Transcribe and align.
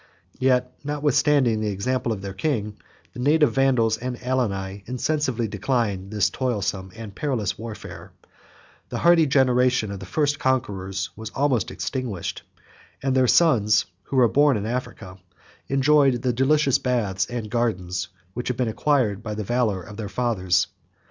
Yet, 0.39 0.73
notwithstanding 0.83 1.61
the 1.61 1.69
example 1.69 2.11
of 2.11 2.23
their 2.23 2.33
king, 2.33 2.79
the 3.13 3.19
native 3.19 3.53
Vandals 3.53 3.99
and 3.99 4.17
Alani 4.23 4.81
insensibly 4.87 5.47
declined 5.47 6.09
this 6.09 6.31
toilsome 6.31 6.91
and 6.95 7.13
perilous 7.13 7.59
warfare; 7.59 8.11
the 8.89 8.97
hardy 8.97 9.27
generation 9.27 9.91
of 9.91 9.99
the 9.99 10.07
first 10.07 10.39
conquerors 10.39 11.11
was 11.15 11.29
almost 11.29 11.69
extinguished, 11.69 12.41
and 13.03 13.13
their 13.15 13.27
sons, 13.27 13.85
who 14.05 14.15
were 14.15 14.27
born 14.27 14.57
in 14.57 14.65
Africa, 14.65 15.19
enjoyed 15.67 16.23
the 16.23 16.33
delicious 16.33 16.79
baths 16.79 17.27
and 17.27 17.51
gardens 17.51 18.07
which 18.33 18.47
had 18.47 18.57
been 18.57 18.67
acquired 18.69 19.21
by 19.21 19.35
the 19.35 19.43
valor 19.43 19.83
of 19.83 19.97
their 19.97 20.09
fathers. 20.09 20.65